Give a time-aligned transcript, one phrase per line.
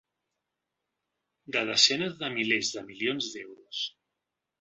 [1.55, 3.83] De desenes de milers de milions d’euros.